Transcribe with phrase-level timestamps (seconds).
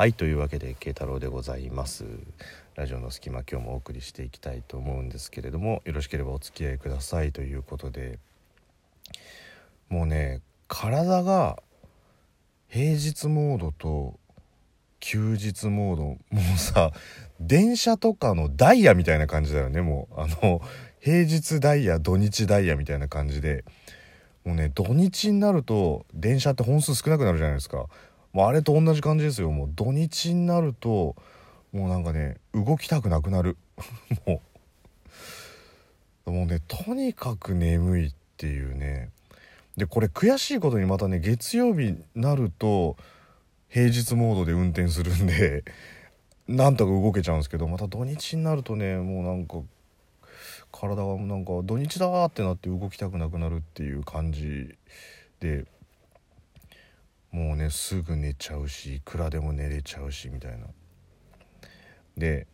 [0.00, 2.06] はいというわけで慶太郎でございます。
[2.74, 8.18] ラジオの隙間今日もお送りしていきたいと思うんですけれどもよろしければお付き合いくださいということで。
[9.90, 11.62] もうね体が
[12.68, 14.18] 平日モードと
[15.00, 16.92] 休日モードもうさ
[17.38, 20.14] 電車とかのダイヤみたいな感じだよねもう。
[20.18, 20.62] あの
[21.00, 23.66] 平日ダイヤ土日ダイヤみたいな感じで。
[24.46, 27.84] もうね土日になると電車って本数少なくなるじゃないですか。
[28.32, 29.50] もうあれと同じ感じですよ。
[29.50, 31.16] もう土日になると
[31.72, 33.56] もうなんかね動きたくなくなる。
[34.26, 34.40] も
[36.26, 36.30] う。
[36.30, 39.10] もうねとにかく眠いっていうね。
[39.76, 42.96] でこれ悔しいことにまたね月曜日になると
[43.68, 45.64] 平日モードで運転するんで
[46.48, 49.62] なんとか動けちゃうんですけどまた土日になるとねもうなんか
[50.72, 54.74] 体がなんか土日だーってなって動きたくなくなるっていう感じ
[55.40, 55.64] で
[57.30, 60.66] もうねすぐ寝ちゃうしいくらでも寝れちゃうしみたいな。
[62.16, 62.46] で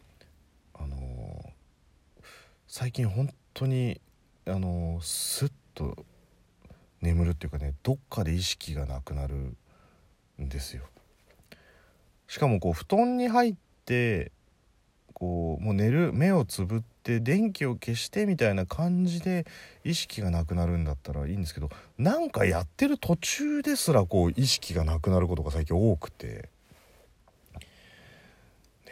[0.75, 2.25] あのー、
[2.69, 4.01] 最近本当に
[4.47, 6.05] あのー、スッと
[7.01, 9.57] 眠るっていうかねどっかで意識がなくなる
[10.41, 10.85] んですよ。
[12.29, 14.33] しかもこう布団に入って
[15.15, 19.47] こうもう寝る目をつぶって電気を消してみたいな感じで
[19.85, 26.51] 意識がなくなるんだったらいいんですけどなんかやってる途中ですらこう意識がなくなることが最近多くて。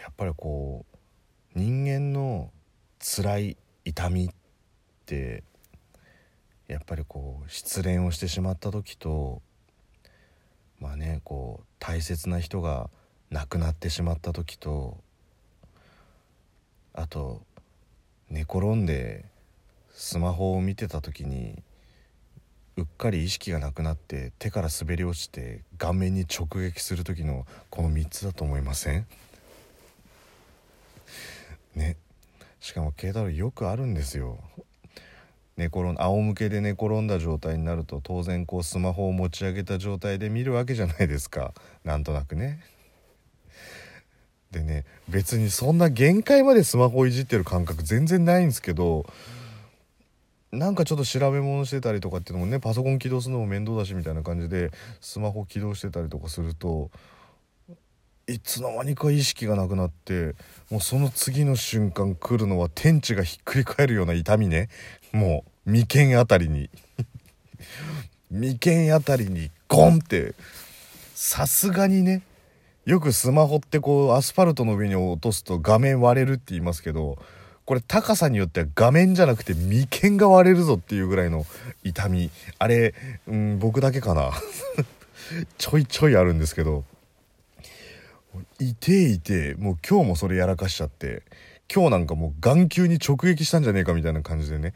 [0.05, 0.85] やっぱりこ
[1.57, 2.53] う人間の
[3.01, 3.57] 辛い
[3.87, 4.29] 痛みっ
[5.07, 5.43] て
[6.69, 9.41] やっぱりこう失恋をしてしまった時と
[10.79, 12.91] まあねこう大切な人が
[13.31, 14.99] 亡くなってしまった時と
[16.93, 17.41] あと
[18.35, 19.25] 寝転んで
[19.93, 21.63] スマホを見てた時に
[22.77, 29.07] うっかり意識がなくなって手から滑り落ちて顔面に直撃する時のこの3つだと思いません？
[31.77, 31.97] ね。
[32.59, 34.39] しかも慶太郎よくあるんですよ。
[35.57, 41.55] 寝転ん仰向けで寝転んだ状態になると当然こうスマホを持ち上げた状態で見るわけじゃないですか。
[41.85, 42.65] なんとなくね。
[44.55, 49.05] でね別にそんな限界までスマホいじってる感覚全然ないんですけど
[50.53, 54.71] なんかちょっと調べ物してたりとかっていうのもねパソコン起動するのも面倒だしみたいな感じで
[55.01, 56.91] スマホ起動してたりとかすると
[58.29, 60.35] いつの間にか意識がなくなって
[60.71, 64.69] もうその次の瞬間来るのは天地がひっくり返るような痛みね。
[65.13, 66.71] もう眉間あたりに。
[68.31, 70.35] 眉間あたりにゴンって
[71.15, 72.23] さすがにね
[72.87, 77.19] よくスマホってこうアスファルトの上に落とすと画面割れるって言いますけど
[77.65, 81.47] これ高さによっては画面じゃなくて眉間が割れるぞっていうぐらいの
[81.83, 82.31] 痛み。
[82.59, 82.95] あれ、
[83.27, 84.33] うん、僕だけかな。
[85.57, 86.85] ちょいちょいあるんですけど。
[88.59, 91.23] いていてもう今日もそれやらかしちゃって
[91.73, 94.75] 今日なんかもう眼球に直撃したんじゃねえかみたいな感じでね。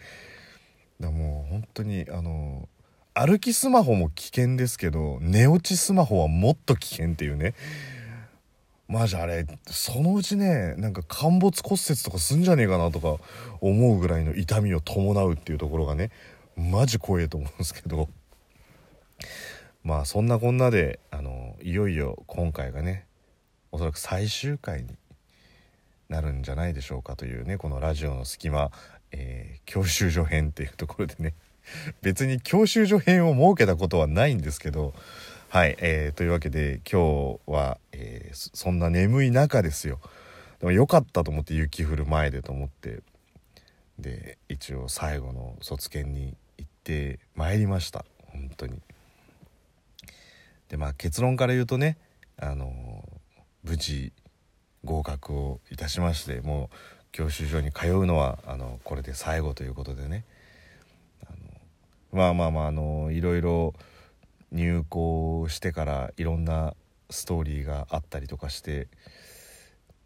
[1.00, 2.68] だもう本当にあの
[3.12, 7.54] 歩きスマホも危険ですけど寝落ちスマホはもっと危険っていうね。
[8.88, 13.22] マジあれそのうちねなんか陥没骨折とかすんじゃねえかなとか
[13.60, 16.10] 思うぐらいの痛みを伴うっていうところがね
[16.56, 18.08] マジ怖えと思うんですけど。
[19.84, 23.06] まあそんなこんなであのいよいよ今回がね
[23.72, 24.88] おそらく最終回に
[26.10, 28.70] なるんじゃないでしょうかというねこのラジオの隙間、
[29.12, 31.34] えー、教習所編っていうところでね。
[32.00, 34.94] 別に教習所編を設けたことはないんですけど
[35.50, 39.98] はい、えー、というわけで今日は、えー、そんな眠い中ですよ。
[40.60, 43.00] でも良かったと思って雪降る前でと思って。
[43.98, 48.04] で一応最後の卒検に行ってまいりました。
[48.26, 48.78] 本当に。
[50.68, 51.96] でまあ結論から言うとね
[52.36, 53.02] あの
[53.64, 54.12] 無事
[54.84, 56.76] 合格をいたしましてもう
[57.10, 60.26] 教習所に通うのはあのこれで最後ということでね。
[61.26, 63.72] あのまあまあまああのいろいろ
[64.52, 66.74] 入校してからいろんな
[67.10, 68.88] ストーリーがあったりとかして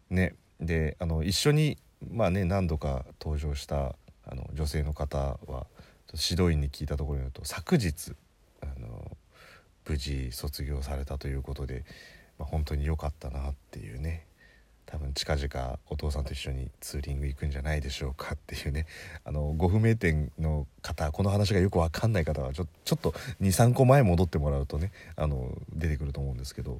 [0.09, 0.35] ね。
[0.59, 1.77] であの一緒に
[2.11, 3.95] まあね何度か登場した
[4.25, 5.67] あの女性の方は
[6.13, 8.13] 指導員に聞いたところによると昨日
[8.61, 9.17] あの
[9.87, 11.83] 無事卒業されたということで、
[12.37, 14.25] まあ、本当に良かったなっていうね。
[14.93, 18.85] 多分近々お父さんと一緒にツーリング行くんじゃないでしょうかっていうね。
[19.25, 23.09] あのご不明点の方この話がよく分かんない方はちょちょっと
[23.41, 26.79] 23個前戻ってもらうとねあの出てくると思うんですけど。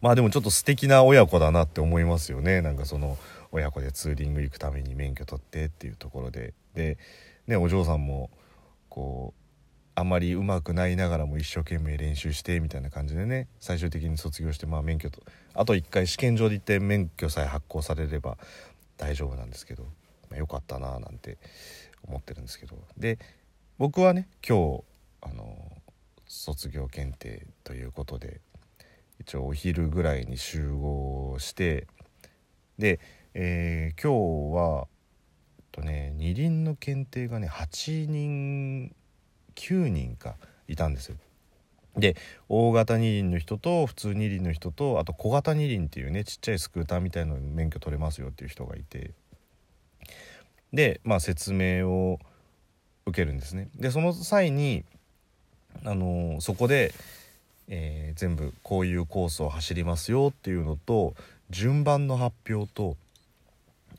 [0.00, 2.62] まあでもちょっと素敵な親子だなって思いますよね。
[2.62, 3.18] なんかその
[3.52, 6.54] 親子でツーリング行くために免許取ってっていうところで。
[6.72, 6.96] で、
[7.46, 8.30] ね、お嬢さんも
[8.88, 9.45] こう
[9.98, 15.22] あまりうまくないながらも一生懸命練習してみたいな感じでね最終的に卒業してまあ免許と
[15.54, 18.36] あと1回試験場で行って免許さえ発行されれば
[18.98, 19.84] 大丈夫なんですけど、
[20.28, 21.38] まあ、よかったななんて
[22.06, 22.76] 思ってるんですけど。
[22.98, 23.18] で
[23.78, 24.84] 僕はね今日
[25.22, 25.56] あの
[26.26, 28.40] 卒業検定ということで
[29.18, 31.86] 一応お昼ぐらいに集合して
[32.78, 33.00] で、
[33.32, 34.88] えー、今日は
[35.72, 38.94] とね二輪の検定がね8人
[39.56, 40.36] 9人か
[40.68, 41.16] いたんですよ。
[41.96, 42.14] で
[42.48, 49.12] 大型二輪の人と普通二輪の人とあと小型二輪っていうねちっちゃいスクーターみたいなの免許取れますよっていう人がいて
[50.72, 52.18] でまあ説明を
[53.06, 53.68] 受けるんですね。
[53.76, 54.84] でその際に
[55.84, 56.92] あのそこで、
[57.68, 61.14] えー、全部こういうコースを走りますよっていうのと
[61.50, 62.96] 順番の発表と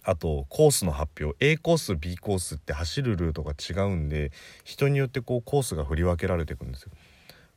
[0.07, 4.31] あとコースの発表 A コース B コースって走るルートが違うんで
[4.63, 6.91] 人によってこうコースが振り分けられていくんですよ。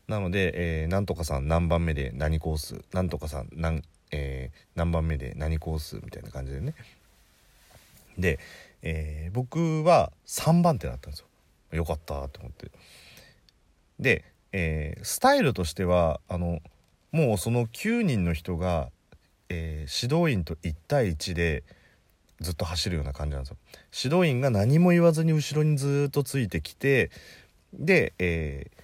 [0.09, 6.75] なので、えー、なんとかさん何番目で何コースなんとかさん何,、えー、何番目で何コースみたいな感じでね。
[8.19, 8.41] で、
[8.83, 11.27] えー、僕は3番手だったんですよ。
[11.71, 12.73] よかったと思って。
[14.01, 16.59] で、えー、スタイルとしてはあの
[17.13, 18.91] もうその9人の人が、
[19.49, 21.63] え、指導員と1対1で
[22.41, 23.57] ずっと走るような感じなんですよ。
[24.05, 27.11] 指導員が何も言わずに後ろにずっとついてきて
[27.73, 28.81] で、えー、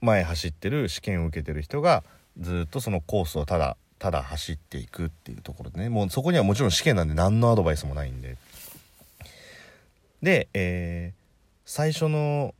[0.00, 2.04] 前走ってる試験を受けてる人が
[2.38, 5.88] ずっとそのコースをただただ走っていくっていうところでね。
[5.88, 8.36] もうそこにはもちろん試験なんで何のアドバイスもないんで。
[10.22, 11.20] で、えー、
[11.64, 12.54] 最初の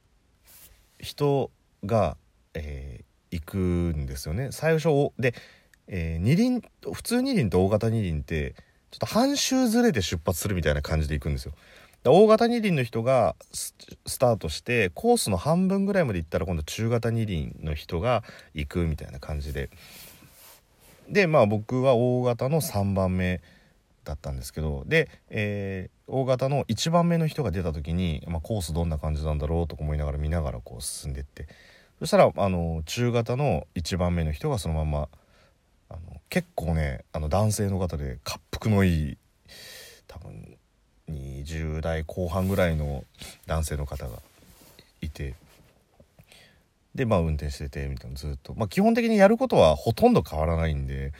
[0.99, 1.51] 人
[1.85, 2.17] が、
[2.55, 4.49] えー、行くんですよね。
[4.51, 5.35] 最初で、
[5.89, 6.63] えー、二輪
[6.93, 8.55] 普通二輪と大型二輪って
[8.97, 11.53] ちょっと半周ずれて出発するみたいな感じで行くんですよ。
[12.05, 13.75] 大型二輪の人がス
[14.19, 19.69] タートしてコースの半分ぐらいまで行ったら今度中型二輪の人が行くみたいな感じで
[21.11, 23.43] でまあ僕は大型の3番目
[24.05, 31.49] だったんですけどで、えー、大型の1番目の人が出た時に、まあ、コースどんな感じなんだろうとか思いながら見ながらこう進んでって
[31.99, 35.09] そしたらあの中型の1番目の人がそのまま
[35.89, 39.19] あの結構ねあの男性の方で滑腹のいい
[40.07, 40.57] 多分
[41.11, 43.05] 20代後半ぐらいの
[43.47, 44.19] 男性の方が
[45.01, 45.35] いて。
[46.95, 48.55] でまあ運転しててみたいなずっと。
[48.55, 51.13] まあ基本的にやることはほとんど変わらないんで。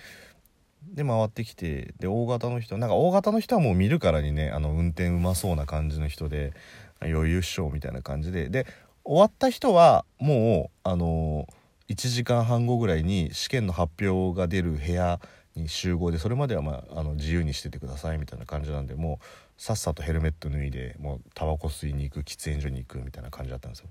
[0.95, 6.55] で回ってきてで大型の人なんか大型の人はもう見るからにねあの運転うまそうな感じの人で
[7.03, 8.49] 余裕っしょみたいな感じで。
[8.49, 8.67] で
[9.05, 15.21] 終わった人はもうあのー1時間半後ぐらいに試験の発表が出る部屋
[15.55, 23.89] に集合でそれまでは、まあ、あの自由にしててくださいみたいな感じなんでもうさっさとヘルメット脱いでもうタバコ吸いに行く喫煙所に行くみたいな感じだったんですよ。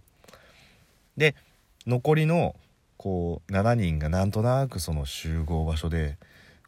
[1.18, 1.36] で
[1.88, 2.56] 残りの
[2.98, 6.18] こう7人がなんとなくその集合場所で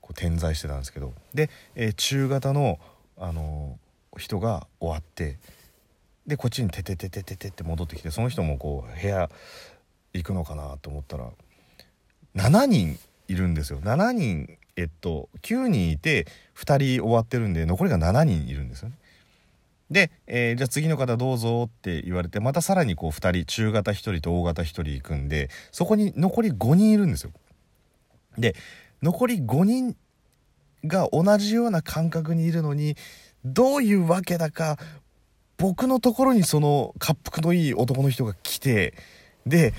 [0.01, 2.79] こう点在してたんですけどで、えー、中型の、
[3.17, 5.37] あのー、人が終わって
[6.25, 9.29] でこっちに「てててててて」って戻ってきてその人もこう部屋
[10.13, 11.29] 行くのかなと思ったら
[12.35, 18.95] 7人いるんですよ7人えっと9人いて2人終わってるんで残りが7人いるんですよね。
[19.89, 27.31] で、えー、じゃあ次の方どうぞって言われてまたさらにこう2人中型1人と大型1人行くんでそこに残り5人いるんですよ。
[28.37, 28.55] で
[29.01, 29.95] 残り5人
[30.85, 32.95] が同じような感覚にいるのに
[33.45, 34.77] どういうわけだか
[35.57, 38.93] 僕のところにその滑腹のいい男の人が来て
[39.47, 39.73] で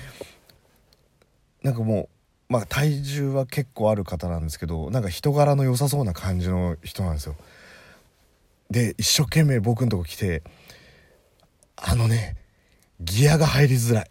[1.62, 2.08] なんかも
[2.48, 7.36] うまあ体重は結構ある方なんですけどなんか人柄の良さそうな感じの人なんですよ。
[8.70, 10.42] で一生懸命僕のとこ来て
[11.76, 12.36] 「あのね
[13.00, 14.10] ギアが入りづらい。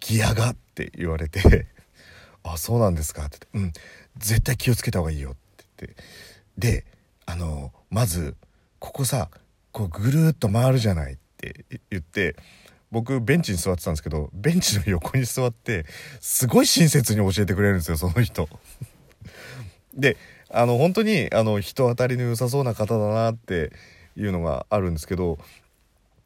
[0.00, 1.66] ギアが」って言われて
[2.42, 3.38] 「あそうなんですか」って。
[3.52, 3.84] 言って「うん。
[4.18, 5.64] 絶対気をつけた方がいいよ」って。
[5.78, 6.02] 言って
[6.58, 6.84] で
[7.26, 8.36] あのまず
[8.78, 9.30] ここさ
[9.70, 12.36] こうぐるっと回るじゃないって言って
[12.92, 15.86] 僕ベンチに座ってたんですけどベンチの横に座って
[16.20, 18.48] すごい親切に教えてくれるんですよその人。
[19.96, 20.18] で
[20.50, 23.72] あの本当にあの人当たりの良さそうな方だなって
[24.14, 25.38] いうのがあるんですけど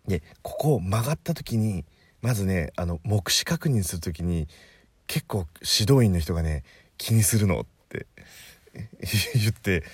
[0.08, 1.84] でここを曲がった時に
[2.20, 4.48] まずねあの目視確認する時に
[5.06, 6.64] 結構指導員の人がね
[6.98, 8.06] 気にするのって
[9.34, 9.84] 言って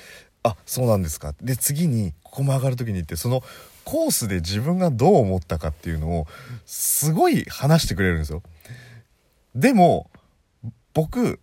[0.42, 3.42] あそうなんですかで次にここ曲がる時に行ってその
[3.84, 6.26] コースで自分がどう思ったかっていうのを
[6.66, 8.42] すごい話してくれるんですよ。
[9.54, 10.10] でも
[10.94, 11.40] 僕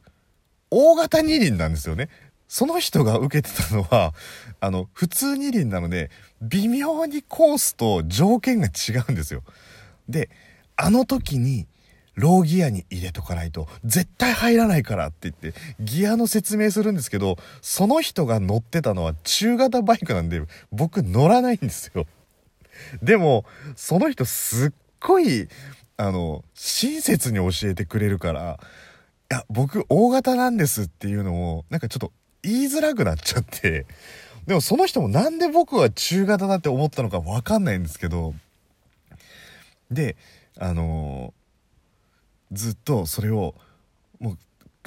[0.72, 2.10] 大型二輪なんですよね。
[2.48, 4.14] その人が受けてたのは
[4.60, 6.10] あの普通二輪なので
[6.42, 9.44] 微妙にコースと条件が違うんですよ。
[10.08, 10.30] で
[10.76, 11.68] あの時に
[12.16, 20.42] ローギアに入れとかないと絶対入らないからって言ってギアの説明するんですけどその人が乗ってたのは中型バイクなんで
[20.72, 22.06] 僕乗らないんですよ
[23.02, 23.46] でも
[23.76, 25.48] その人すっごい
[25.98, 28.60] あの親切に教えてくれるから
[29.32, 33.86] いや僕大型なんですっていうのをなんかちょっと言いづらくなっちゃって。
[34.48, 38.34] でもその人もなんで僕は中型だって思ったのかわかんないんですけど。
[39.92, 40.16] で
[40.58, 43.56] あのー、ずっとそれを
[44.20, 44.38] も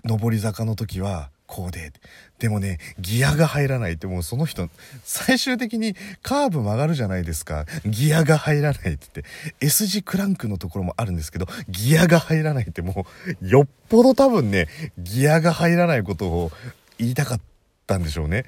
[0.04, 1.92] う上り坂の時はこうで。
[2.38, 4.71] でもねギアが入らないってもうその人
[5.04, 7.66] 最終的にカーブ曲がるじゃないですか。
[7.85, 9.25] ギアが入らないって言って
[9.61, 13.04] S 字クランクのところもあるんですけどギアが入らないっても
[13.42, 14.66] うよっぽど多分ね
[14.97, 16.52] ギアが入らないことを
[16.97, 17.40] 言いたかっ
[17.87, 18.47] たんでしょうね。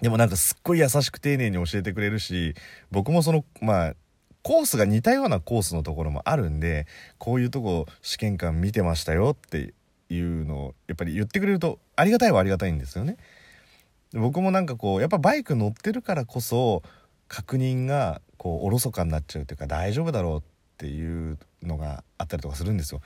[0.00, 2.54] でもなんかすっごい優しく丁寧に教えてくれるし
[2.92, 3.94] 僕もそのまあ
[4.42, 6.86] コースが似たようなコースのところもあるんで
[7.18, 9.74] こういうとこ試験官見てましたよって
[10.10, 13.16] いうのをやっぱり言ってくれるとありがたいはありがたいんですよね。
[14.12, 16.82] 僕もなんかこうやっぱバイク乗ってるからこそ
[17.28, 20.42] 確認がこうおろそかになっちゃうというか大丈夫だろうっ
[20.78, 23.00] ていうのがあったりとかするんですよ。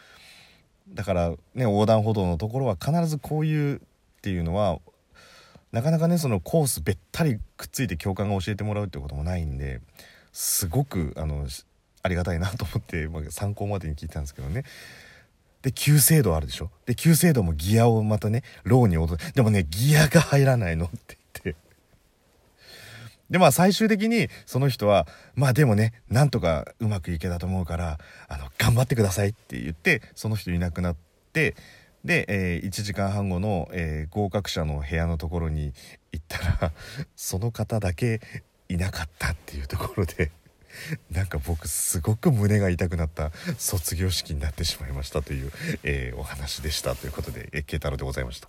[0.88, 3.80] だからね横断歩道のところは必ずこういうっ
[4.22, 4.78] ていうのは
[5.72, 9.80] なかなかねそのコースべったりくっついて教官が教えてもらうっていうこともないんで
[10.32, 11.46] すごくあの
[12.02, 14.64] ありがたいなと思って、まあ、参考までに聞いたんですけどね
[15.64, 16.70] で、急制度あるでしょ？
[16.84, 21.60] で、急制度もギアをまたね、ローに落とでもね、ギアが入らないのって言って。
[23.30, 30.96] で、まあ最終的にその人は、まあでもね、なんとかうまくいけたと思うから、あの、頑張ってくださいって言って、その人いなくなっ
[31.32, 31.56] て、
[32.04, 35.72] で、えー、1時間半後の、えー、合格者の部屋のところに
[36.12, 36.72] 行ったら、
[37.16, 38.20] その方だけ
[38.68, 40.30] いなかったっていうところで。
[41.10, 45.52] なんか僕すごく胸が痛くなった卒業式になってしまいましたという、
[45.82, 48.48] えー、お話でしたということで、慶太郎でございました。